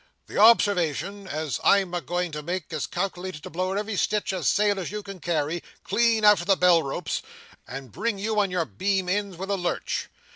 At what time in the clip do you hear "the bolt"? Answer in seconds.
6.47-6.85